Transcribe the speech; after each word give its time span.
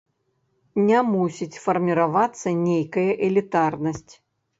Не 0.85 1.01
мусіць 1.09 1.59
фарміравацца 1.65 2.47
нейкая 2.61 3.05
элітарнасць. 3.29 4.09